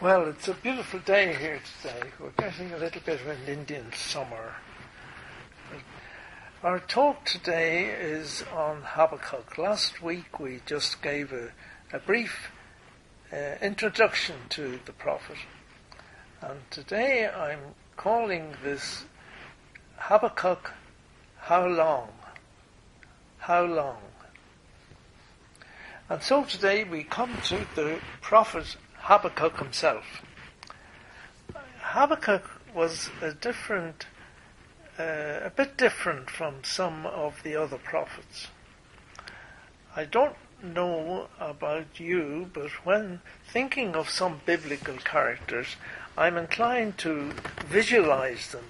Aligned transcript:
Well, 0.00 0.28
it's 0.28 0.48
a 0.48 0.54
beautiful 0.54 1.00
day 1.00 1.34
here 1.34 1.60
today. 1.82 2.08
We're 2.18 2.30
getting 2.30 2.72
a 2.72 2.78
little 2.78 3.02
bit 3.04 3.20
of 3.20 3.26
an 3.26 3.46
Indian 3.46 3.92
summer. 3.92 4.54
Our 6.62 6.78
talk 6.78 7.26
today 7.26 7.84
is 7.84 8.42
on 8.50 8.80
Habakkuk. 8.80 9.58
Last 9.58 10.00
week 10.00 10.40
we 10.40 10.62
just 10.64 11.02
gave 11.02 11.34
a, 11.34 11.50
a 11.92 11.98
brief 11.98 12.50
uh, 13.30 13.56
introduction 13.60 14.36
to 14.48 14.80
the 14.86 14.92
prophet. 14.92 15.36
And 16.40 16.60
today 16.70 17.28
I'm 17.28 17.74
calling 17.98 18.54
this 18.64 19.04
Habakkuk 19.98 20.72
How 21.40 21.66
Long? 21.66 22.08
How 23.36 23.66
Long? 23.66 23.98
And 26.08 26.22
so 26.22 26.44
today 26.44 26.84
we 26.84 27.02
come 27.02 27.36
to 27.48 27.66
the 27.74 27.98
prophet 28.22 28.78
Habakkuk 29.02 29.58
himself. 29.58 30.22
Habakkuk 31.80 32.44
was 32.74 33.10
a 33.20 33.32
different, 33.32 34.06
uh, 34.98 35.40
a 35.42 35.52
bit 35.54 35.76
different 35.76 36.30
from 36.30 36.62
some 36.62 37.06
of 37.06 37.42
the 37.42 37.56
other 37.56 37.78
prophets. 37.78 38.48
I 39.96 40.04
don't 40.04 40.36
know 40.62 41.28
about 41.40 41.98
you, 41.98 42.50
but 42.52 42.70
when 42.84 43.20
thinking 43.48 43.96
of 43.96 44.08
some 44.08 44.40
biblical 44.46 44.96
characters, 44.98 45.76
I'm 46.16 46.36
inclined 46.36 46.98
to 46.98 47.32
visualize 47.66 48.52
them 48.52 48.66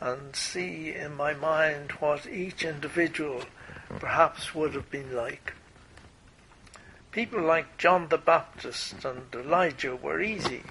and 0.00 0.34
see 0.36 0.94
in 0.94 1.16
my 1.16 1.34
mind 1.34 1.92
what 1.92 2.26
each 2.26 2.64
individual 2.64 3.42
perhaps 3.98 4.54
would 4.54 4.74
have 4.74 4.90
been 4.90 5.14
like. 5.14 5.54
People 7.14 7.42
like 7.42 7.78
John 7.78 8.08
the 8.08 8.18
Baptist 8.18 9.04
and 9.04 9.32
Elijah 9.32 9.94
were 9.94 10.20
easy. 10.20 10.64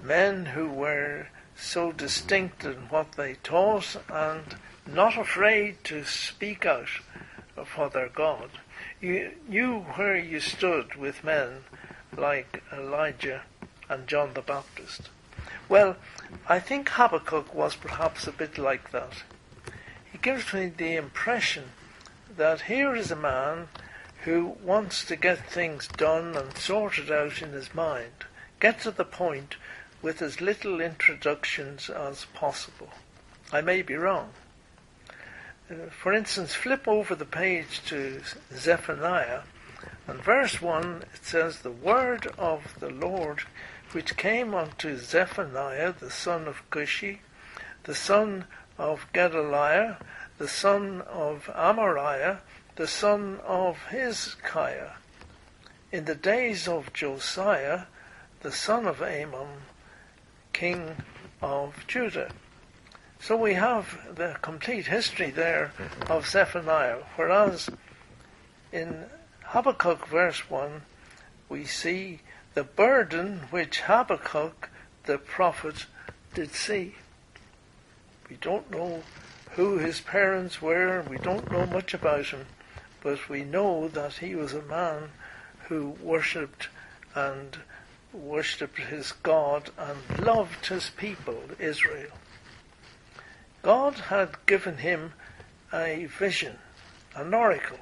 Men 0.00 0.46
who 0.46 0.68
were 0.68 1.26
so 1.56 1.90
distinct 1.90 2.64
in 2.64 2.76
what 2.90 3.10
they 3.16 3.34
taught 3.42 3.96
and 4.08 4.54
not 4.86 5.18
afraid 5.18 5.82
to 5.82 6.04
speak 6.04 6.64
out 6.64 7.00
for 7.64 7.88
their 7.88 8.08
God. 8.08 8.50
You 9.00 9.32
knew 9.48 9.80
where 9.96 10.16
you 10.16 10.38
stood 10.38 10.94
with 10.94 11.24
men 11.24 11.64
like 12.16 12.62
Elijah 12.72 13.42
and 13.88 14.06
John 14.06 14.32
the 14.34 14.42
Baptist. 14.42 15.10
Well, 15.68 15.96
I 16.48 16.60
think 16.60 16.90
Habakkuk 16.90 17.52
was 17.52 17.74
perhaps 17.74 18.28
a 18.28 18.32
bit 18.32 18.58
like 18.58 18.92
that. 18.92 19.24
He 20.12 20.18
gives 20.18 20.54
me 20.54 20.66
the 20.66 20.94
impression 20.94 21.64
that 22.36 22.60
here 22.60 22.94
is 22.94 23.10
a 23.10 23.16
man 23.16 23.66
who 24.26 24.56
wants 24.64 25.04
to 25.04 25.14
get 25.14 25.48
things 25.48 25.86
done 25.86 26.36
and 26.36 26.58
sorted 26.58 27.12
out 27.12 27.40
in 27.40 27.52
his 27.52 27.72
mind, 27.72 28.24
get 28.58 28.80
to 28.80 28.90
the 28.90 29.04
point 29.04 29.54
with 30.02 30.20
as 30.20 30.40
little 30.40 30.80
introductions 30.80 31.88
as 31.88 32.24
possible. 32.34 32.90
I 33.52 33.60
may 33.60 33.82
be 33.82 33.94
wrong. 33.94 34.30
Uh, 35.70 35.90
for 35.90 36.12
instance, 36.12 36.54
flip 36.54 36.88
over 36.88 37.14
the 37.14 37.24
page 37.24 37.80
to 37.86 38.20
Zephaniah, 38.52 39.42
and 40.08 40.20
verse 40.20 40.60
1 40.60 41.04
it 41.14 41.24
says, 41.24 41.60
The 41.60 41.70
word 41.70 42.26
of 42.36 42.74
the 42.80 42.90
Lord 42.90 43.42
which 43.92 44.16
came 44.16 44.56
unto 44.56 44.96
Zephaniah 44.98 45.94
the 46.00 46.10
son 46.10 46.48
of 46.48 46.68
Cushi, 46.70 47.20
the 47.84 47.94
son 47.94 48.46
of 48.76 49.06
Gedaliah, 49.12 49.98
the 50.38 50.48
son 50.48 51.02
of 51.02 51.48
Amariah, 51.54 52.38
the 52.76 52.86
son 52.86 53.40
of 53.46 53.78
Hezekiah. 53.88 54.92
In 55.90 56.04
the 56.04 56.14
days 56.14 56.68
of 56.68 56.92
Josiah, 56.92 57.84
the 58.42 58.52
son 58.52 58.86
of 58.86 59.00
Amon, 59.00 59.62
king 60.52 60.96
of 61.40 61.86
Judah. 61.86 62.30
So 63.18 63.34
we 63.34 63.54
have 63.54 64.14
the 64.14 64.36
complete 64.42 64.86
history 64.86 65.30
there 65.30 65.72
mm-hmm. 65.78 66.12
of 66.12 66.28
Zephaniah, 66.28 67.02
whereas 67.16 67.70
in 68.72 69.06
Habakkuk 69.44 70.06
verse 70.08 70.50
1 70.50 70.82
we 71.48 71.64
see 71.64 72.20
the 72.52 72.64
burden 72.64 73.40
which 73.50 73.80
Habakkuk 73.80 74.68
the 75.04 75.16
prophet 75.16 75.86
did 76.34 76.52
see. 76.52 76.94
We 78.28 78.36
don't 78.36 78.70
know 78.70 79.02
who 79.52 79.78
his 79.78 80.00
parents 80.02 80.60
were, 80.60 81.02
we 81.08 81.16
don't 81.16 81.50
know 81.50 81.64
much 81.64 81.94
about 81.94 82.26
him, 82.26 82.44
but 83.06 83.28
we 83.28 83.44
know 83.44 83.86
that 83.86 84.14
he 84.14 84.34
was 84.34 84.52
a 84.52 84.62
man 84.62 85.10
who 85.68 85.90
worshipped 86.02 86.68
and 87.14 87.56
worshipped 88.12 88.80
his 88.80 89.12
God 89.22 89.70
and 89.78 90.26
loved 90.26 90.66
his 90.66 90.90
people, 90.96 91.40
Israel. 91.60 92.10
God 93.62 93.94
had 93.94 94.44
given 94.46 94.78
him 94.78 95.12
a 95.72 96.06
vision, 96.18 96.58
an 97.14 97.32
oracle. 97.32 97.78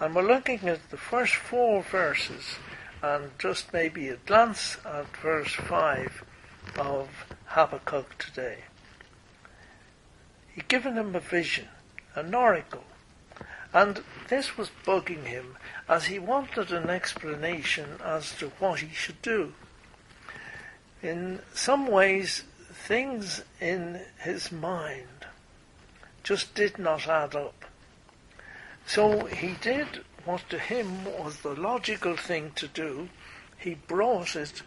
And 0.00 0.14
we're 0.14 0.22
looking 0.22 0.66
at 0.70 0.88
the 0.88 0.96
first 0.96 1.34
four 1.34 1.82
verses 1.82 2.54
and 3.02 3.30
just 3.38 3.74
maybe 3.74 4.08
a 4.08 4.16
glance 4.16 4.78
at 4.86 5.14
verse 5.18 5.52
5 5.52 6.24
of 6.78 7.08
Habakkuk 7.44 8.16
today. 8.16 8.60
He'd 10.54 10.68
given 10.68 10.94
him 10.94 11.14
a 11.14 11.20
vision, 11.20 11.68
an 12.14 12.34
oracle, 12.34 12.84
and 13.74 14.00
this 14.34 14.58
was 14.58 14.70
bugging 14.84 15.26
him 15.26 15.56
as 15.88 16.06
he 16.06 16.18
wanted 16.18 16.72
an 16.72 16.90
explanation 16.90 17.88
as 18.02 18.36
to 18.36 18.48
what 18.58 18.80
he 18.80 18.92
should 18.92 19.22
do. 19.22 19.52
In 21.00 21.38
some 21.52 21.86
ways, 21.86 22.42
things 22.72 23.44
in 23.60 24.00
his 24.18 24.50
mind 24.50 25.26
just 26.24 26.52
did 26.56 26.80
not 26.80 27.06
add 27.06 27.36
up. 27.36 27.64
So 28.86 29.26
he 29.26 29.52
did 29.60 29.86
what 30.24 30.48
to 30.50 30.58
him 30.58 31.04
was 31.04 31.42
the 31.42 31.54
logical 31.54 32.16
thing 32.16 32.50
to 32.56 32.66
do. 32.66 33.10
He 33.56 33.74
brought 33.74 34.34
it 34.34 34.62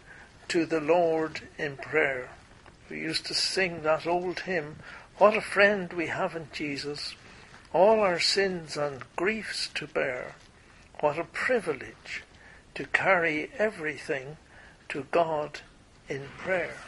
to 0.48 0.64
the 0.64 0.80
Lord 0.80 1.42
in 1.58 1.76
prayer. 1.76 2.30
We 2.88 3.00
used 3.00 3.26
to 3.26 3.34
sing 3.34 3.82
that 3.82 4.06
old 4.06 4.40
hymn, 4.40 4.76
What 5.18 5.36
a 5.36 5.42
friend 5.42 5.92
we 5.92 6.06
have 6.06 6.34
in 6.34 6.48
Jesus 6.54 7.14
all 7.72 8.00
our 8.00 8.18
sins 8.18 8.76
and 8.76 9.02
griefs 9.16 9.68
to 9.74 9.86
bear. 9.86 10.34
What 11.00 11.18
a 11.18 11.24
privilege 11.24 12.24
to 12.74 12.86
carry 12.86 13.50
everything 13.58 14.36
to 14.88 15.06
God 15.10 15.60
in 16.08 16.22
prayer. 16.38 16.78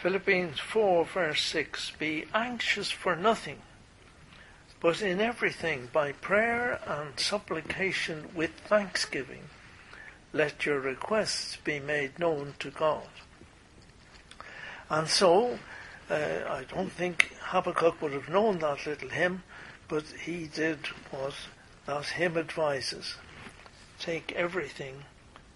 Philippians 0.00 0.60
4 0.60 1.04
verse 1.06 1.42
6, 1.42 1.92
Be 1.98 2.26
anxious 2.34 2.90
for 2.90 3.16
nothing, 3.16 3.58
but 4.80 5.02
in 5.02 5.20
everything 5.20 5.88
by 5.92 6.12
prayer 6.12 6.80
and 6.86 7.18
supplication 7.18 8.28
with 8.34 8.50
thanksgiving, 8.68 9.44
let 10.32 10.66
your 10.66 10.78
requests 10.78 11.56
be 11.56 11.80
made 11.80 12.18
known 12.18 12.54
to 12.58 12.70
God. 12.70 13.08
And 14.88 15.08
so, 15.08 15.58
uh, 16.10 16.40
I 16.48 16.64
don't 16.72 16.92
think 16.92 17.32
Habakkuk 17.40 18.00
would 18.00 18.12
have 18.12 18.28
known 18.28 18.58
that 18.60 18.86
little 18.86 19.08
hymn, 19.08 19.42
but 19.88 20.04
he 20.24 20.46
did 20.46 20.78
what 21.10 21.34
that 21.86 22.06
hymn 22.06 22.36
advises. 22.36 23.16
Take 23.98 24.32
everything 24.32 25.04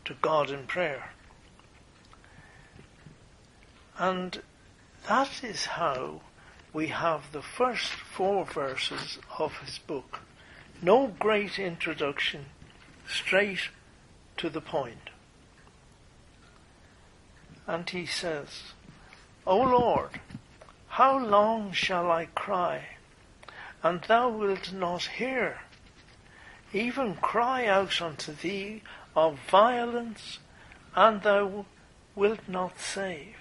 to 0.04 0.14
God 0.14 0.50
in 0.50 0.66
prayer. 0.66 1.10
And 3.98 4.40
that 5.08 5.44
is 5.44 5.66
how 5.66 6.22
we 6.72 6.88
have 6.88 7.32
the 7.32 7.42
first 7.42 7.90
four 7.90 8.44
verses 8.44 9.18
of 9.38 9.58
his 9.58 9.78
book. 9.78 10.20
No 10.82 11.08
great 11.18 11.58
introduction, 11.58 12.46
straight 13.08 13.68
to 14.38 14.48
the 14.48 14.60
point. 14.60 15.10
And 17.66 17.88
he 17.90 18.06
says, 18.06 18.72
O 19.46 19.58
Lord, 19.58 20.20
how 20.90 21.16
long 21.16 21.70
shall 21.70 22.10
I 22.10 22.26
cry, 22.26 22.84
and 23.80 24.02
thou 24.02 24.28
wilt 24.28 24.72
not 24.72 25.04
hear? 25.04 25.60
Even 26.72 27.14
cry 27.14 27.66
out 27.66 28.02
unto 28.02 28.32
thee 28.32 28.82
of 29.14 29.38
violence, 29.48 30.40
and 30.96 31.22
thou 31.22 31.64
wilt 32.16 32.40
not 32.48 32.80
save. 32.80 33.36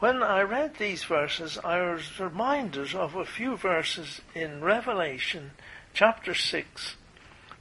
When 0.00 0.24
I 0.24 0.42
read 0.42 0.74
these 0.78 1.04
verses, 1.04 1.56
I 1.64 1.80
was 1.80 2.18
reminded 2.18 2.92
of 2.92 3.14
a 3.14 3.24
few 3.24 3.56
verses 3.56 4.20
in 4.34 4.60
Revelation 4.60 5.52
chapter 5.94 6.34
6 6.34 6.96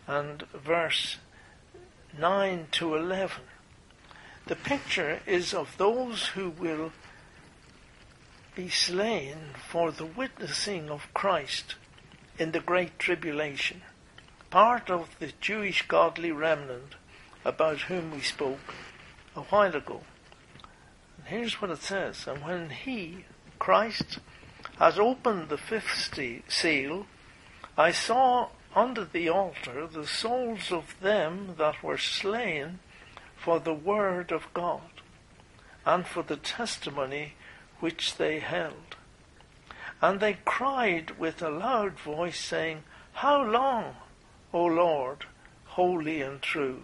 and 0.08 0.42
verse 0.52 1.18
9 2.18 2.68
to 2.72 2.96
11. 2.96 3.44
The 4.48 4.56
picture 4.56 5.22
is 5.28 5.54
of 5.54 5.78
those 5.78 6.28
who 6.30 6.50
will 6.50 6.92
be 8.56 8.70
slain 8.70 9.38
for 9.70 9.92
the 9.92 10.06
witnessing 10.06 10.90
of 10.90 11.14
Christ 11.14 11.76
in 12.38 12.52
the 12.52 12.60
Great 12.60 13.00
Tribulation. 13.00 13.82
Part 14.50 14.90
of 14.90 15.10
the 15.20 15.32
Jewish 15.42 15.88
godly 15.88 16.32
remnant 16.32 16.96
about 17.44 17.82
whom 17.82 18.12
we 18.12 18.22
spoke 18.22 18.76
a 19.36 19.42
while 19.42 19.76
ago. 19.76 20.02
And 21.18 21.28
here's 21.28 21.62
what 21.62 21.72
it 21.72 21.82
says. 21.82 22.28
And 22.28 22.44
when 22.44 22.70
he, 22.70 23.26
Christ, 23.58 24.20
had 24.78 25.00
opened 25.00 25.50
the 25.50 25.58
fifth 25.58 26.20
seal, 26.48 27.08
I 27.78 27.92
saw 27.92 28.50
under 28.76 29.06
the 29.06 29.30
altar 29.30 29.88
the 29.88 30.08
souls 30.08 30.72
of 30.72 30.96
them 31.02 31.56
that 31.58 31.84
were 31.84 31.98
slain 31.98 32.80
for 33.36 33.60
the 33.60 33.74
word 33.74 34.32
of 34.32 34.54
God 34.54 34.82
and 35.86 36.06
for 36.06 36.24
the 36.24 36.38
testimony 36.38 37.34
which 37.84 38.16
they 38.16 38.40
held. 38.40 38.96
And 40.02 40.22
they 40.22 40.38
cried 40.46 41.20
with 41.20 41.42
a 41.42 41.50
loud 41.50 42.00
voice, 42.00 42.40
saying, 42.40 42.84
How 43.12 43.44
long, 43.44 43.98
O 44.54 44.64
Lord, 44.64 45.26
holy 45.66 46.22
and 46.22 46.42
true? 46.42 46.84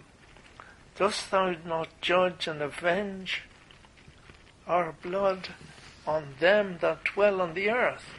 Dost 0.96 1.30
thou 1.30 1.54
not 1.64 1.88
judge 2.02 2.46
and 2.46 2.60
avenge 2.60 3.44
our 4.66 4.92
blood 4.92 5.48
on 6.06 6.34
them 6.38 6.76
that 6.82 7.04
dwell 7.04 7.40
on 7.40 7.54
the 7.54 7.70
earth? 7.70 8.16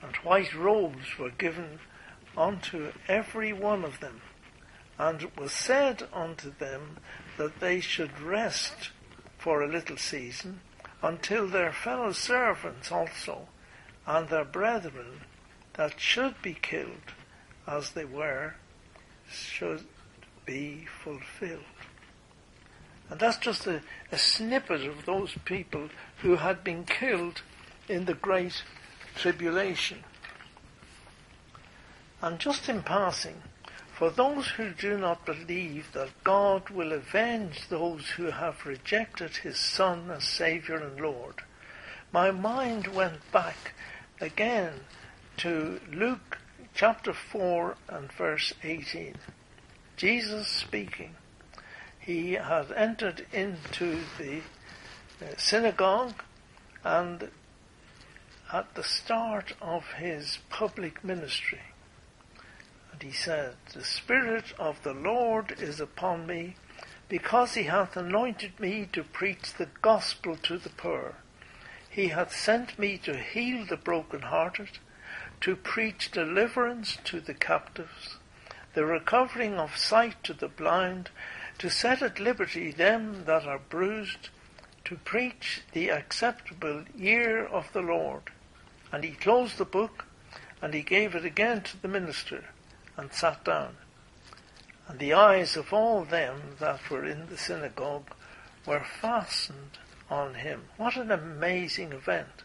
And 0.00 0.14
white 0.18 0.54
robes 0.54 1.18
were 1.18 1.30
given 1.30 1.80
unto 2.36 2.92
every 3.08 3.52
one 3.52 3.84
of 3.84 3.98
them. 3.98 4.20
And 5.00 5.20
it 5.22 5.36
was 5.36 5.50
said 5.50 6.06
unto 6.12 6.54
them 6.56 6.98
that 7.38 7.58
they 7.58 7.80
should 7.80 8.20
rest 8.20 8.90
for 9.36 9.62
a 9.62 9.68
little 9.68 9.96
season 9.96 10.60
until 11.02 11.46
their 11.46 11.72
fellow 11.72 12.12
servants 12.12 12.92
also 12.92 13.48
and 14.06 14.28
their 14.28 14.44
brethren 14.44 15.20
that 15.74 15.98
should 16.00 16.40
be 16.42 16.54
killed 16.54 17.14
as 17.66 17.92
they 17.92 18.04
were 18.04 18.54
should 19.30 19.84
be 20.44 20.86
fulfilled. 21.02 21.62
And 23.08 23.18
that's 23.18 23.38
just 23.38 23.66
a, 23.66 23.82
a 24.12 24.18
snippet 24.18 24.86
of 24.86 25.04
those 25.04 25.34
people 25.44 25.88
who 26.18 26.36
had 26.36 26.62
been 26.62 26.84
killed 26.84 27.42
in 27.88 28.04
the 28.04 28.14
Great 28.14 28.62
Tribulation. 29.16 30.04
And 32.22 32.38
just 32.38 32.68
in 32.68 32.82
passing, 32.82 33.42
for 34.00 34.08
those 34.08 34.48
who 34.48 34.70
do 34.70 34.96
not 34.96 35.26
believe 35.26 35.92
that 35.92 36.24
God 36.24 36.70
will 36.70 36.90
avenge 36.90 37.68
those 37.68 38.08
who 38.08 38.30
have 38.30 38.64
rejected 38.64 39.36
his 39.36 39.58
Son 39.58 40.10
as 40.10 40.24
Saviour 40.24 40.78
and 40.78 40.98
Lord, 40.98 41.42
my 42.10 42.30
mind 42.30 42.86
went 42.86 43.30
back 43.30 43.74
again 44.18 44.72
to 45.36 45.82
Luke 45.92 46.38
chapter 46.72 47.12
4 47.12 47.76
and 47.90 48.10
verse 48.10 48.54
18. 48.64 49.16
Jesus 49.98 50.48
speaking. 50.48 51.14
He 51.98 52.32
had 52.32 52.72
entered 52.72 53.26
into 53.34 53.98
the 54.16 54.38
uh, 55.20 55.36
synagogue 55.36 56.22
and 56.82 57.28
at 58.50 58.74
the 58.74 58.82
start 58.82 59.52
of 59.60 59.84
his 59.98 60.38
public 60.48 61.04
ministry, 61.04 61.60
and 63.00 63.10
he 63.10 63.16
said, 63.16 63.54
The 63.72 63.82
Spirit 63.82 64.52
of 64.58 64.82
the 64.82 64.92
Lord 64.92 65.56
is 65.58 65.80
upon 65.80 66.26
me, 66.26 66.56
because 67.08 67.54
he 67.54 67.62
hath 67.62 67.96
anointed 67.96 68.60
me 68.60 68.90
to 68.92 69.02
preach 69.02 69.54
the 69.54 69.68
gospel 69.80 70.36
to 70.42 70.58
the 70.58 70.68
poor. 70.68 71.14
He 71.88 72.08
hath 72.08 72.36
sent 72.36 72.78
me 72.78 72.98
to 72.98 73.16
heal 73.16 73.64
the 73.64 73.78
broken-hearted, 73.78 74.78
to 75.40 75.56
preach 75.56 76.10
deliverance 76.10 76.98
to 77.04 77.22
the 77.22 77.32
captives, 77.32 78.18
the 78.74 78.84
recovering 78.84 79.54
of 79.54 79.78
sight 79.78 80.22
to 80.24 80.34
the 80.34 80.48
blind, 80.48 81.08
to 81.56 81.70
set 81.70 82.02
at 82.02 82.20
liberty 82.20 82.70
them 82.70 83.24
that 83.24 83.46
are 83.46 83.60
bruised, 83.70 84.28
to 84.84 84.96
preach 84.96 85.62
the 85.72 85.88
acceptable 85.90 86.84
year 86.94 87.46
of 87.46 87.72
the 87.72 87.80
Lord. 87.80 88.24
And 88.92 89.04
he 89.04 89.12
closed 89.12 89.56
the 89.56 89.64
book, 89.64 90.04
and 90.60 90.74
he 90.74 90.82
gave 90.82 91.14
it 91.14 91.24
again 91.24 91.62
to 91.62 91.80
the 91.80 91.88
minister 91.88 92.44
and 92.96 93.12
sat 93.12 93.44
down. 93.44 93.76
And 94.88 94.98
the 94.98 95.14
eyes 95.14 95.56
of 95.56 95.72
all 95.72 96.04
them 96.04 96.56
that 96.58 96.90
were 96.90 97.04
in 97.04 97.26
the 97.28 97.38
synagogue 97.38 98.10
were 98.66 98.84
fastened 99.00 99.78
on 100.10 100.34
him. 100.34 100.64
What 100.76 100.96
an 100.96 101.10
amazing 101.10 101.92
event. 101.92 102.44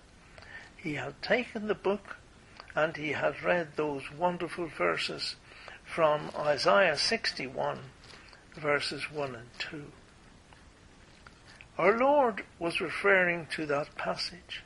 He 0.77 0.95
had 0.95 1.21
taken 1.21 1.67
the 1.67 1.75
book 1.75 2.17
and 2.75 2.95
he 2.95 3.13
had 3.13 3.41
read 3.43 3.69
those 3.75 4.11
wonderful 4.11 4.67
verses 4.67 5.35
from 5.83 6.29
Isaiah 6.37 6.97
61 6.97 7.79
verses 8.55 9.11
1 9.11 9.35
and 9.35 9.49
2. 9.59 9.83
Our 11.77 11.97
Lord 11.97 12.43
was 12.57 12.79
referring 12.79 13.47
to 13.51 13.65
that 13.65 13.95
passage. 13.95 14.63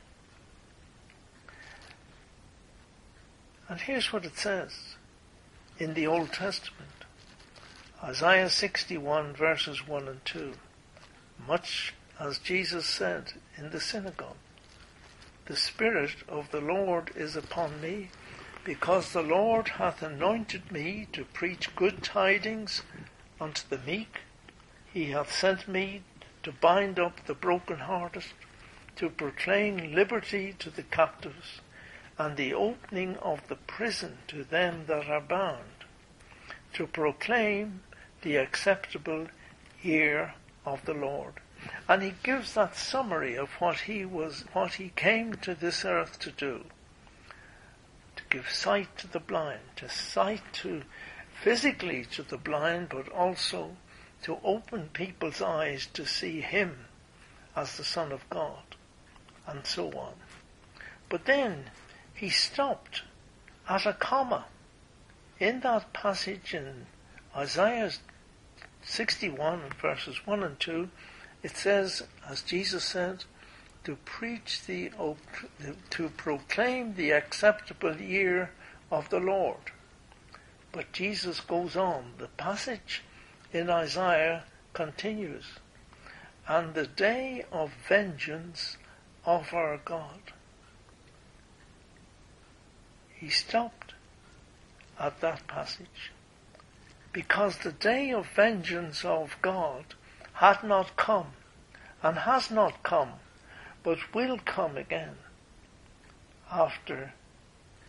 And 3.68 3.80
here's 3.80 4.12
what 4.12 4.24
it 4.24 4.36
says 4.36 4.96
in 5.80 5.94
the 5.94 6.06
Old 6.06 6.30
Testament. 6.30 6.90
Isaiah 8.04 8.50
61 8.50 9.32
verses 9.32 9.88
1 9.88 10.08
and 10.08 10.24
2. 10.26 10.52
Much 11.48 11.94
as 12.18 12.38
Jesus 12.38 12.84
said 12.84 13.32
in 13.56 13.70
the 13.70 13.80
synagogue, 13.80 14.36
The 15.46 15.56
Spirit 15.56 16.16
of 16.28 16.50
the 16.50 16.60
Lord 16.60 17.12
is 17.16 17.34
upon 17.34 17.80
me, 17.80 18.10
because 18.62 19.12
the 19.12 19.22
Lord 19.22 19.68
hath 19.68 20.02
anointed 20.02 20.70
me 20.70 21.08
to 21.14 21.24
preach 21.24 21.74
good 21.74 22.02
tidings 22.02 22.82
unto 23.40 23.62
the 23.70 23.78
meek. 23.78 24.20
He 24.92 25.06
hath 25.06 25.32
sent 25.32 25.66
me 25.66 26.02
to 26.42 26.52
bind 26.52 26.98
up 26.98 27.24
the 27.26 27.34
brokenhearted, 27.34 28.24
to 28.96 29.08
proclaim 29.08 29.94
liberty 29.94 30.54
to 30.58 30.68
the 30.68 30.82
captives, 30.82 31.62
and 32.20 32.36
the 32.36 32.52
opening 32.52 33.16
of 33.16 33.48
the 33.48 33.56
prison 33.56 34.18
to 34.28 34.44
them 34.44 34.84
that 34.86 35.08
are 35.08 35.22
bound, 35.22 35.86
to 36.70 36.86
proclaim 36.86 37.80
the 38.20 38.36
acceptable 38.36 39.26
year 39.80 40.34
of 40.66 40.84
the 40.84 40.92
Lord. 40.92 41.32
And 41.88 42.02
he 42.02 42.12
gives 42.22 42.52
that 42.52 42.76
summary 42.76 43.36
of 43.36 43.48
what 43.52 43.80
he 43.80 44.04
was, 44.04 44.44
what 44.52 44.74
he 44.74 44.90
came 44.90 45.32
to 45.36 45.54
this 45.54 45.82
earth 45.82 46.18
to 46.18 46.30
do. 46.30 46.66
To 48.16 48.22
give 48.28 48.50
sight 48.50 48.98
to 48.98 49.06
the 49.06 49.18
blind, 49.18 49.62
to 49.76 49.88
sight 49.88 50.42
to 50.64 50.82
physically 51.42 52.04
to 52.12 52.22
the 52.22 52.36
blind, 52.36 52.90
but 52.90 53.08
also 53.08 53.78
to 54.24 54.36
open 54.44 54.90
people's 54.92 55.40
eyes 55.40 55.86
to 55.94 56.04
see 56.04 56.42
him 56.42 56.84
as 57.56 57.78
the 57.78 57.84
Son 57.84 58.12
of 58.12 58.28
God, 58.28 58.76
and 59.46 59.66
so 59.66 59.90
on. 59.92 60.12
But 61.08 61.24
then 61.24 61.64
he 62.20 62.28
stopped 62.28 63.00
at 63.66 63.86
a 63.86 63.94
comma 63.94 64.44
in 65.38 65.60
that 65.60 65.90
passage 65.94 66.52
in 66.52 66.84
Isaiah 67.34 67.90
61 68.82 69.62
verses 69.80 70.26
1 70.26 70.42
and 70.42 70.60
2. 70.60 70.90
It 71.42 71.56
says, 71.56 72.02
as 72.28 72.42
Jesus 72.42 72.84
said, 72.84 73.24
to 73.84 73.96
preach 74.04 74.66
the, 74.66 74.90
to 75.88 76.08
proclaim 76.10 76.94
the 76.94 77.12
acceptable 77.12 77.96
year 77.96 78.50
of 78.90 79.08
the 79.08 79.20
Lord. 79.20 79.72
But 80.72 80.92
Jesus 80.92 81.40
goes 81.40 81.74
on. 81.74 82.12
The 82.18 82.28
passage 82.28 83.02
in 83.50 83.70
Isaiah 83.70 84.44
continues. 84.74 85.46
And 86.46 86.74
the 86.74 86.86
day 86.86 87.46
of 87.50 87.72
vengeance 87.88 88.76
of 89.24 89.54
our 89.54 89.80
God 89.82 90.34
he 93.20 93.28
stopped 93.28 93.92
at 94.98 95.20
that 95.20 95.46
passage 95.46 96.10
because 97.12 97.58
the 97.58 97.72
day 97.72 98.10
of 98.12 98.26
vengeance 98.34 99.04
of 99.04 99.36
God 99.42 99.84
had 100.32 100.62
not 100.64 100.96
come 100.96 101.32
and 102.02 102.16
has 102.16 102.50
not 102.50 102.82
come 102.82 103.12
but 103.82 103.98
will 104.14 104.38
come 104.38 104.78
again 104.78 105.16
after 106.50 107.12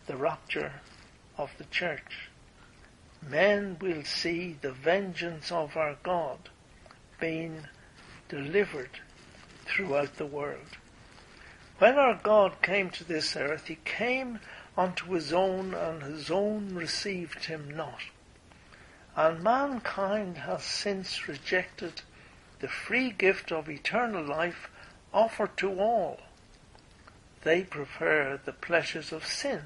the 0.06 0.16
rapture 0.16 0.72
of 1.38 1.50
the 1.56 1.64
church. 1.64 2.28
Men 3.26 3.78
will 3.80 4.04
see 4.04 4.58
the 4.60 4.72
vengeance 4.72 5.50
of 5.50 5.76
our 5.76 5.96
God 6.02 6.50
being 7.20 7.66
delivered 8.28 9.00
throughout 9.64 10.16
the 10.16 10.26
world. 10.26 10.76
When 11.78 11.94
our 11.94 12.20
God 12.22 12.60
came 12.62 12.90
to 12.90 13.04
this 13.04 13.36
earth, 13.36 13.66
He 13.66 13.78
came 13.84 14.40
unto 14.76 15.12
his 15.12 15.32
own, 15.32 15.74
and 15.74 16.02
his 16.02 16.30
own 16.30 16.74
received 16.74 17.44
him 17.44 17.70
not. 17.76 18.00
And 19.14 19.42
mankind 19.42 20.38
has 20.38 20.64
since 20.64 21.28
rejected 21.28 22.02
the 22.60 22.68
free 22.68 23.10
gift 23.10 23.52
of 23.52 23.68
eternal 23.68 24.24
life 24.24 24.70
offered 25.12 25.56
to 25.58 25.78
all. 25.78 26.20
They 27.42 27.64
prefer 27.64 28.40
the 28.42 28.52
pleasures 28.52 29.12
of 29.12 29.26
sin. 29.26 29.62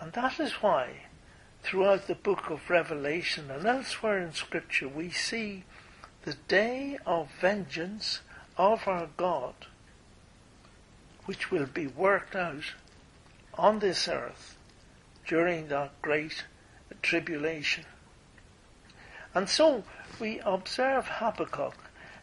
And 0.00 0.12
that 0.12 0.38
is 0.38 0.52
why, 0.54 1.06
throughout 1.62 2.06
the 2.06 2.14
book 2.14 2.50
of 2.50 2.68
Revelation 2.68 3.50
and 3.50 3.64
elsewhere 3.64 4.18
in 4.18 4.32
Scripture, 4.32 4.88
we 4.88 5.10
see 5.10 5.64
the 6.24 6.34
day 6.46 6.98
of 7.06 7.30
vengeance 7.40 8.20
of 8.56 8.86
our 8.86 9.08
God, 9.16 9.54
which 11.24 11.50
will 11.50 11.66
be 11.66 11.86
worked 11.86 12.36
out 12.36 12.74
on 13.58 13.80
this 13.80 14.06
earth 14.06 14.56
during 15.26 15.68
that 15.68 16.00
great 16.00 16.44
tribulation. 17.02 17.84
And 19.34 19.48
so 19.48 19.84
we 20.20 20.40
observe 20.40 21.06
Habakkuk 21.06 21.74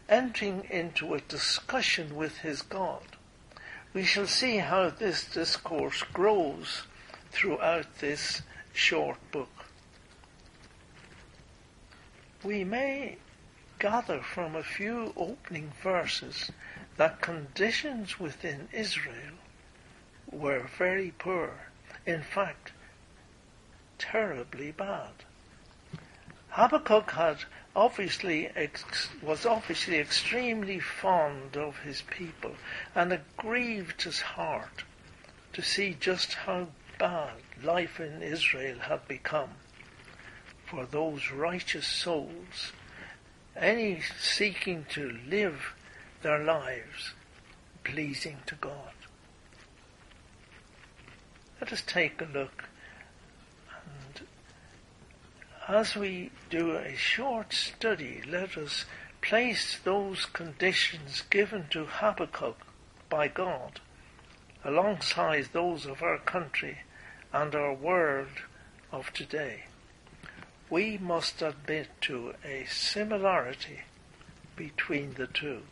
entering 0.08 0.66
into 0.70 1.14
a 1.14 1.20
discussion 1.20 2.16
with 2.16 2.38
his 2.38 2.62
God. 2.62 3.02
We 3.92 4.04
shall 4.04 4.26
see 4.26 4.58
how 4.58 4.90
this 4.90 5.24
discourse 5.24 6.02
grows 6.02 6.82
throughout 7.30 7.98
this 7.98 8.42
short 8.72 9.18
book. 9.30 9.66
We 12.42 12.64
may 12.64 13.18
gather 13.78 14.20
from 14.20 14.54
a 14.54 14.62
few 14.62 15.12
opening 15.16 15.72
verses 15.82 16.50
that 16.96 17.20
conditions 17.20 18.18
within 18.18 18.68
Israel 18.72 19.34
were 20.36 20.68
very 20.78 21.12
poor. 21.18 21.50
In 22.04 22.22
fact, 22.22 22.72
terribly 23.98 24.72
bad. 24.72 25.24
Habakkuk 26.50 27.10
had 27.10 27.44
obviously 27.74 28.48
ex- 28.54 29.08
was 29.22 29.44
obviously 29.44 29.98
extremely 29.98 30.80
fond 30.80 31.56
of 31.56 31.78
his 31.78 32.02
people, 32.02 32.54
and 32.94 33.12
it 33.12 33.36
grieved 33.36 34.02
his 34.02 34.20
heart 34.20 34.84
to 35.52 35.62
see 35.62 35.96
just 35.98 36.34
how 36.34 36.68
bad 36.98 37.36
life 37.62 38.00
in 38.00 38.22
Israel 38.22 38.78
had 38.78 39.06
become 39.08 39.50
for 40.66 40.84
those 40.86 41.30
righteous 41.30 41.86
souls, 41.86 42.72
any 43.54 44.00
seeking 44.20 44.84
to 44.90 45.18
live 45.28 45.74
their 46.22 46.42
lives 46.42 47.12
pleasing 47.84 48.38
to 48.46 48.54
God. 48.56 48.92
Let 51.60 51.72
us 51.72 51.82
take 51.82 52.20
a 52.20 52.26
look 52.26 52.64
And 55.68 55.76
as 55.76 55.96
we 55.96 56.30
do 56.48 56.76
a 56.76 56.96
short 56.96 57.52
study, 57.52 58.22
let 58.26 58.56
us 58.56 58.84
place 59.20 59.78
those 59.82 60.24
conditions 60.26 61.22
given 61.28 61.66
to 61.70 61.86
Habakkuk 61.86 62.58
by 63.08 63.26
God 63.26 63.80
alongside 64.64 65.48
those 65.52 65.84
of 65.84 66.02
our 66.02 66.18
country 66.18 66.78
and 67.32 67.54
our 67.54 67.74
world 67.74 68.42
of 68.92 69.12
today. 69.12 69.64
We 70.70 70.98
must 70.98 71.42
admit 71.42 71.88
to 72.02 72.34
a 72.44 72.66
similarity 72.66 73.80
between 74.54 75.14
the 75.14 75.26
two. 75.26 75.62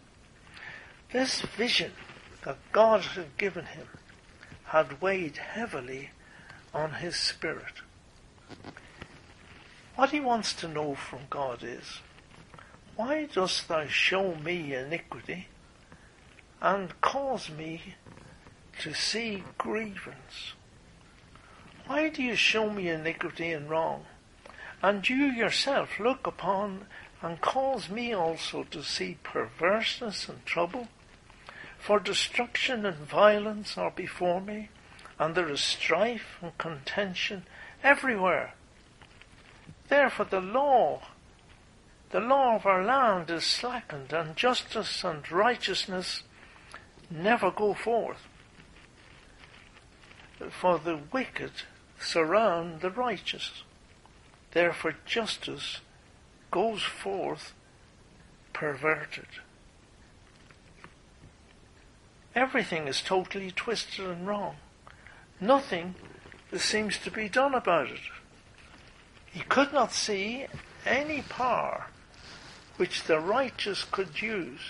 This 1.13 1.41
vision 1.43 1.93
that 2.45 2.59
God 2.73 3.03
had 3.03 3.37
given 3.37 3.67
him 3.67 3.87
had 4.67 5.01
weighed 5.01 5.37
heavily 5.37 6.11
on 6.73 6.95
his 6.95 7.17
spirit. 7.17 7.83
What 9.97 10.11
he 10.11 10.21
wants 10.21 10.53
to 10.55 10.69
know 10.69 10.95
from 10.95 11.21
God 11.31 11.63
is, 11.63 12.01
Why 12.97 13.27
dost 13.27 13.69
thou 13.69 13.87
show 13.87 14.35
me 14.35 14.75
iniquity 14.75 15.49
and 16.61 17.01
cause 17.01 17.49
me 17.51 17.95
to 18.81 18.93
see 18.93 19.45
grievance? 19.59 20.55
Why 21.87 22.09
do 22.09 22.23
you 22.23 22.35
show 22.35 22.71
me 22.71 22.89
iniquity 22.89 23.53
and 23.53 23.69
wrong? 23.69 24.07
And 24.83 25.09
you 25.09 25.27
yourself 25.27 26.01
look 26.01 26.27
upon 26.27 26.87
and 27.23 27.41
cause 27.41 27.89
me 27.89 28.13
also 28.13 28.65
to 28.65 28.83
see 28.83 29.19
perverseness 29.23 30.29
and 30.29 30.45
trouble? 30.45 30.89
For 31.85 32.01
destruction 32.01 32.87
and 32.87 32.97
violence 32.97 33.77
are 33.77 33.91
before 33.91 34.41
me, 34.41 34.71
and 35.19 35.35
there 35.35 35.51
is 35.51 35.61
strife 35.61 36.39
and 36.41 36.57
contention 36.57 37.45
everywhere. 37.83 38.55
Therefore 39.89 40.25
the 40.25 40.41
law, 40.41 41.03
the 42.09 42.21
law 42.21 42.57
of 42.57 42.65
our 42.65 42.83
land 42.83 43.31
is 43.31 43.45
slackened, 43.45 44.15
and 44.15 44.35
justice 44.35 45.05
and 45.05 45.31
righteousness 45.31 46.23
never 47.11 47.51
go 47.51 47.75
forth. 47.75 48.29
For 50.49 50.79
the 50.79 51.01
wicked 51.13 51.53
surround 52.01 52.81
the 52.81 52.91
righteous. 52.91 53.63
Therefore 54.53 54.95
justice 55.05 55.81
goes 56.51 56.83
forth 56.83 57.53
perverted. 58.55 59.27
Everything 62.35 62.89
is 62.89 63.01
totally 63.01 63.51
twisted 63.51 64.07
and 64.07 64.27
wrong. 64.27 64.57
Nothing 65.41 65.95
seems 66.57 66.99
to 66.99 67.11
be 67.11 67.29
done 67.29 67.55
about 67.55 67.89
it. 67.89 68.01
He 69.33 69.41
could 69.41 69.73
not 69.73 69.93
see 69.93 70.47
any 70.87 71.23
power 71.23 71.87
which 72.77 73.05
the 73.05 73.21
righteous 73.21 73.85
could 73.85 74.21
use 74.21 74.61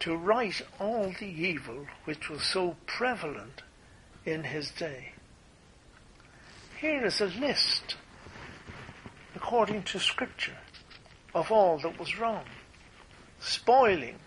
to 0.00 0.16
right 0.16 0.60
all 0.78 1.14
the 1.18 1.26
evil 1.26 1.86
which 2.04 2.28
was 2.28 2.42
so 2.42 2.76
prevalent 2.86 3.62
in 4.24 4.44
his 4.44 4.70
day. 4.70 5.12
Here 6.80 7.04
is 7.06 7.20
a 7.20 7.26
list, 7.26 7.96
according 9.34 9.84
to 9.84 9.98
Scripture, 9.98 10.58
of 11.34 11.50
all 11.50 11.78
that 11.78 11.98
was 11.98 12.18
wrong. 12.18 12.44
Spoiling. 13.40 14.18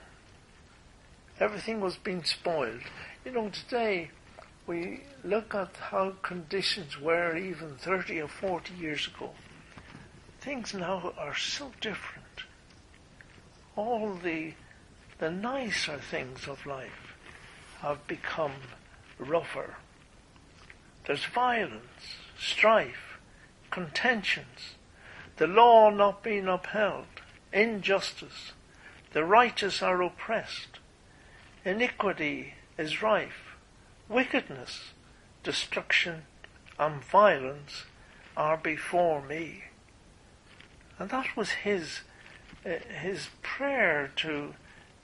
Everything 1.39 1.79
was 1.79 1.95
being 1.97 2.23
spoiled. 2.23 2.81
You 3.25 3.31
know, 3.31 3.49
today 3.49 4.11
we 4.67 5.01
look 5.23 5.55
at 5.55 5.75
how 5.77 6.13
conditions 6.21 6.99
were 6.99 7.37
even 7.37 7.75
30 7.75 8.21
or 8.21 8.27
40 8.27 8.73
years 8.73 9.07
ago 9.07 9.31
things 10.41 10.73
now 10.73 11.13
are 11.17 11.35
so 11.35 11.71
different. 11.81 12.25
All 13.75 14.13
the, 14.15 14.53
the 15.19 15.31
nicer 15.31 15.97
things 15.97 16.47
of 16.47 16.65
life 16.65 17.15
have 17.81 18.05
become 18.07 18.53
rougher. 19.17 19.75
There's 21.05 21.25
violence, 21.25 22.15
strife, 22.37 23.19
contentions, 23.69 24.75
the 25.37 25.47
law 25.47 25.89
not 25.89 26.23
being 26.23 26.47
upheld, 26.47 27.05
injustice, 27.53 28.53
the 29.13 29.23
righteous 29.23 29.81
are 29.81 30.01
oppressed, 30.01 30.78
iniquity 31.69 32.55
is 32.77 33.03
rife, 33.03 33.55
wickedness, 34.07 34.91
destruction, 35.43 36.23
and 36.79 37.03
violence 37.03 37.85
are 38.35 38.57
before 38.57 39.21
me. 39.21 39.65
And 40.97 41.09
that 41.11 41.37
was 41.37 41.51
his, 41.51 42.01
uh, 42.65 42.69
his 43.01 43.29
prayer 43.43 44.11
to 44.17 44.55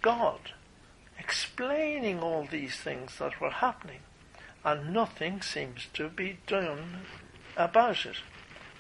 God, 0.02 0.54
explaining 1.20 2.20
all 2.20 2.48
these 2.50 2.78
things 2.78 3.20
that 3.20 3.40
were 3.40 3.52
happening. 3.52 4.00
And 4.64 4.92
nothing 4.92 5.42
seems 5.42 5.88
to 5.94 6.10
be 6.10 6.40
done 6.48 7.02
about 7.56 8.06
it. 8.06 8.18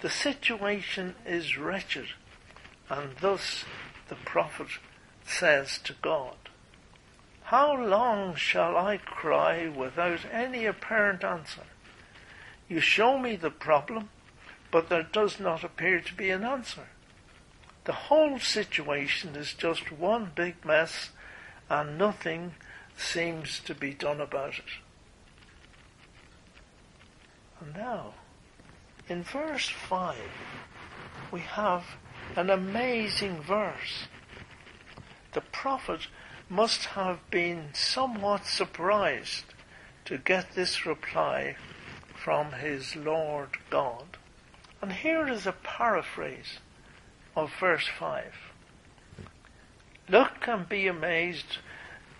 The 0.01 0.09
situation 0.09 1.15
is 1.25 1.57
wretched. 1.57 2.07
And 2.89 3.11
thus 3.21 3.63
the 4.07 4.15
prophet 4.15 4.67
says 5.23 5.79
to 5.83 5.93
God, 6.01 6.35
How 7.45 7.75
long 7.75 8.33
shall 8.33 8.75
I 8.75 8.97
cry 8.97 9.67
without 9.67 10.21
any 10.31 10.65
apparent 10.65 11.23
answer? 11.23 11.61
You 12.67 12.79
show 12.79 13.19
me 13.19 13.35
the 13.35 13.51
problem, 13.51 14.09
but 14.71 14.89
there 14.89 15.03
does 15.03 15.39
not 15.39 15.63
appear 15.63 16.01
to 16.01 16.13
be 16.15 16.31
an 16.31 16.43
answer. 16.43 16.87
The 17.83 17.93
whole 17.93 18.39
situation 18.39 19.35
is 19.35 19.53
just 19.53 19.91
one 19.91 20.31
big 20.33 20.65
mess 20.65 21.11
and 21.69 21.99
nothing 21.99 22.55
seems 22.97 23.59
to 23.59 23.75
be 23.75 23.93
done 23.93 24.21
about 24.21 24.57
it. 24.57 24.81
And 27.61 27.75
now, 27.75 28.15
in 29.07 29.21
verse 29.21 29.69
5, 29.69 30.17
we 31.31 31.41
have 31.41 31.83
an 32.35 32.49
amazing 32.49 33.39
verse. 33.43 34.07
The 35.33 35.41
prophet 35.41 36.07
must 36.49 36.85
have 36.85 37.19
been 37.31 37.69
somewhat 37.73 38.45
surprised 38.45 39.45
to 40.05 40.17
get 40.17 40.53
this 40.53 40.85
reply 40.85 41.55
from 42.23 42.51
his 42.53 42.95
Lord 42.95 43.49
God. 43.69 44.17
And 44.81 44.93
here 44.93 45.27
is 45.27 45.47
a 45.47 45.51
paraphrase 45.51 46.59
of 47.35 47.51
verse 47.59 47.87
5. 47.87 48.33
Look 50.07 50.47
and 50.47 50.69
be 50.69 50.85
amazed. 50.85 51.57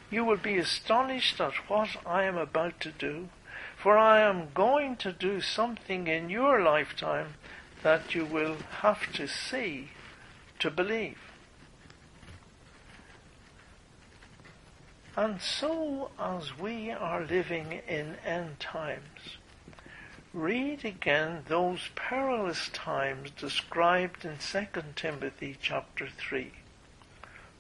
You 0.09 0.25
will 0.25 0.37
be 0.37 0.57
astonished 0.57 1.39
at 1.39 1.69
what 1.69 1.89
I 2.05 2.23
am 2.23 2.37
about 2.37 2.79
to 2.81 2.91
do, 2.91 3.29
for 3.77 3.95
I 3.97 4.21
am 4.21 4.49
going 4.55 4.95
to 4.97 5.13
do 5.13 5.39
something 5.41 6.07
in 6.07 6.31
your 6.31 6.61
lifetime 6.61 7.35
that 7.83 8.15
you 8.15 8.25
will 8.25 8.57
have 8.81 9.13
to 9.13 9.27
see 9.27 9.89
to 10.57 10.71
believe. 10.71 11.19
And 15.17 15.41
so, 15.41 16.11
as 16.19 16.59
we 16.59 16.91
are 16.91 17.23
living 17.23 17.81
in 17.87 18.17
end 18.25 18.59
times, 18.59 19.37
read 20.33 20.83
again 20.83 21.43
those 21.47 21.87
perilous 21.95 22.67
times 22.73 23.31
described 23.31 24.25
in 24.25 24.35
2 24.39 24.81
Timothy 24.97 25.55
chapter 25.61 26.09
3, 26.09 26.51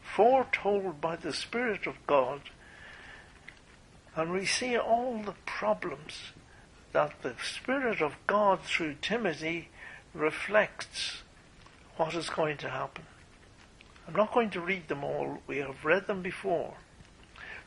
foretold 0.01 0.99
by 0.99 1.15
the 1.15 1.31
Spirit 1.31 1.87
of 1.87 1.95
God, 2.05 2.41
and 4.17 4.33
we 4.33 4.45
see 4.45 4.77
all 4.77 5.21
the 5.23 5.35
problems 5.45 6.33
that 6.91 7.21
the 7.21 7.35
Spirit 7.41 8.01
of 8.01 8.15
God 8.27 8.63
through 8.63 8.95
Timothy 8.95 9.69
reflects 10.13 11.21
what 11.95 12.13
is 12.15 12.29
going 12.29 12.57
to 12.57 12.69
happen. 12.69 13.05
I'm 14.05 14.13
not 14.13 14.33
going 14.33 14.49
to 14.49 14.59
read 14.59 14.89
them 14.89 15.05
all, 15.05 15.37
we 15.47 15.59
have 15.59 15.85
read 15.85 16.07
them 16.07 16.21
before. 16.21 16.73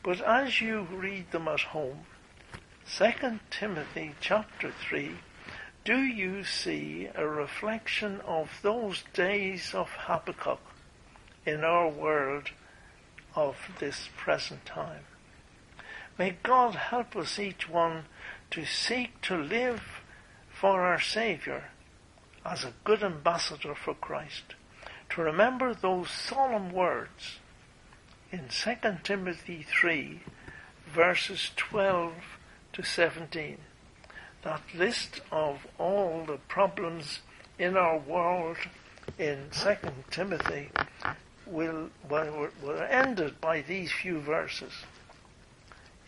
But 0.01 0.21
as 0.21 0.61
you 0.61 0.81
read 0.83 1.31
them 1.31 1.49
at 1.49 1.59
home, 1.59 2.05
2 2.97 3.39
Timothy 3.49 4.15
chapter 4.21 4.71
3, 4.71 5.15
do 5.83 5.97
you 5.97 6.45
see 6.45 7.09
a 7.13 7.27
reflection 7.27 8.21
of 8.21 8.49
those 8.61 9.03
days 9.13 9.73
of 9.73 9.89
Habakkuk 9.89 10.61
in 11.45 11.65
our 11.65 11.89
world 11.89 12.51
of 13.35 13.57
this 13.79 14.09
present 14.15 14.65
time? 14.65 15.03
May 16.17 16.37
God 16.43 16.75
help 16.75 17.15
us 17.17 17.37
each 17.37 17.67
one 17.67 18.05
to 18.51 18.65
seek 18.65 19.19
to 19.23 19.35
live 19.35 20.01
for 20.49 20.81
our 20.81 21.01
Saviour 21.01 21.65
as 22.45 22.63
a 22.63 22.73
good 22.85 23.03
ambassador 23.03 23.75
for 23.75 23.95
Christ, 23.95 24.55
to 25.09 25.21
remember 25.21 25.73
those 25.73 26.09
solemn 26.09 26.71
words 26.71 27.39
in 28.31 28.45
2 28.49 28.75
Timothy 29.03 29.65
3, 29.67 30.19
verses 30.93 31.51
12 31.55 32.13
to 32.73 32.83
17. 32.83 33.57
That 34.43 34.61
list 34.75 35.21
of 35.31 35.65
all 35.79 36.25
the 36.25 36.37
problems 36.47 37.21
in 37.57 37.75
our 37.75 37.97
world 37.97 38.57
in 39.17 39.49
2 39.51 39.75
Timothy 40.11 40.69
will, 41.47 41.89
well, 42.07 42.49
were 42.63 42.83
ended 42.83 43.41
by 43.41 43.61
these 43.61 43.91
few 43.91 44.19
verses. 44.19 44.73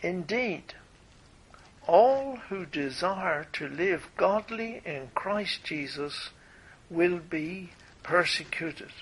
Indeed, 0.00 0.74
all 1.88 2.36
who 2.48 2.64
desire 2.66 3.48
to 3.54 3.68
live 3.68 4.08
godly 4.16 4.80
in 4.84 5.10
Christ 5.16 5.64
Jesus 5.64 6.30
will 6.88 7.18
be 7.18 7.70
persecuted. 8.04 8.92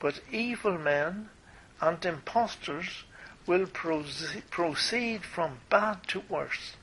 But 0.00 0.20
evil 0.32 0.78
men 0.78 1.30
and 1.80 2.04
impostors 2.04 3.04
will 3.46 3.66
proceed 3.66 5.24
from 5.24 5.58
bad 5.70 6.06
to 6.08 6.20
worse, 6.28 6.76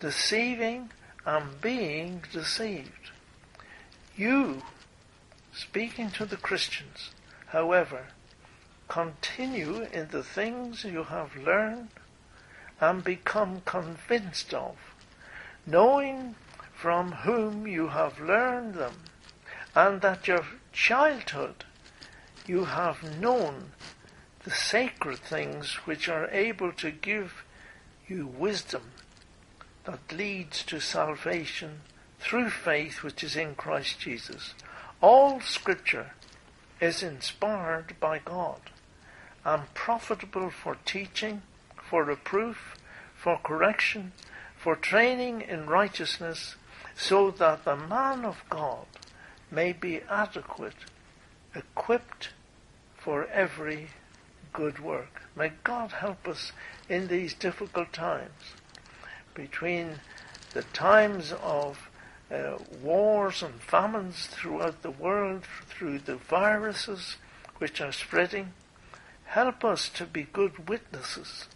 deceiving 0.00 0.90
and 1.24 1.60
being 1.60 2.22
deceived. 2.32 3.10
You, 4.16 4.62
speaking 5.52 6.10
to 6.12 6.24
the 6.26 6.36
Christians, 6.36 7.10
however, 7.48 8.06
continue 8.88 9.82
in 9.92 10.08
the 10.08 10.22
things 10.22 10.84
you 10.84 11.04
have 11.04 11.36
learned 11.36 11.90
and 12.80 13.04
become 13.04 13.60
convinced 13.64 14.54
of, 14.54 14.76
knowing 15.66 16.34
from 16.74 17.12
whom 17.12 17.66
you 17.66 17.88
have 17.88 18.18
learned 18.20 18.74
them, 18.74 18.94
and 19.74 20.00
that 20.00 20.26
your 20.26 20.44
childhood 20.72 21.64
you 22.46 22.64
have 22.64 23.20
known 23.20 23.72
the 24.44 24.50
sacred 24.50 25.18
things 25.18 25.74
which 25.84 26.08
are 26.08 26.28
able 26.30 26.72
to 26.72 26.90
give 26.90 27.44
you 28.06 28.26
wisdom 28.26 28.82
that 29.84 30.12
leads 30.12 30.62
to 30.64 30.80
salvation 30.80 31.80
through 32.20 32.50
faith 32.50 33.02
which 33.02 33.22
is 33.24 33.36
in 33.36 33.54
Christ 33.54 34.00
Jesus. 34.00 34.54
All 35.00 35.40
scripture 35.40 36.12
is 36.80 37.02
inspired 37.02 37.94
by 38.00 38.18
God 38.18 38.60
and 39.44 39.72
profitable 39.74 40.50
for 40.50 40.76
teaching, 40.84 41.42
for 41.88 42.04
reproof, 42.04 42.76
for 43.14 43.38
correction, 43.38 44.12
for 44.56 44.76
training 44.76 45.40
in 45.40 45.66
righteousness, 45.66 46.56
so 46.94 47.30
that 47.30 47.64
the 47.64 47.76
man 47.76 48.24
of 48.24 48.42
God 48.50 48.86
may 49.50 49.72
be 49.72 50.00
adequate, 50.10 50.74
equipped 51.54 52.30
for 52.96 53.26
every 53.26 53.88
good 54.52 54.78
work. 54.78 55.22
May 55.36 55.52
God 55.64 55.92
help 55.92 56.26
us 56.26 56.52
in 56.88 57.08
these 57.08 57.34
difficult 57.34 57.92
times 57.92 58.54
between 59.34 60.00
the 60.52 60.62
times 60.62 61.32
of 61.42 61.88
uh, 62.30 62.58
wars 62.82 63.42
and 63.42 63.60
famines 63.60 64.26
throughout 64.26 64.82
the 64.82 64.90
world, 64.90 65.44
through 65.68 65.98
the 66.00 66.16
viruses 66.16 67.16
which 67.58 67.80
are 67.80 67.92
spreading. 67.92 68.52
Help 69.24 69.64
us 69.64 69.88
to 69.90 70.06
be 70.06 70.22
good 70.24 70.68
witnesses 70.68 71.46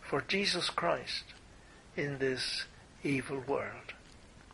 for 0.00 0.20
Jesus 0.20 0.70
Christ 0.70 1.24
in 1.96 2.18
this 2.18 2.64
evil 3.02 3.42
world. 3.46 3.95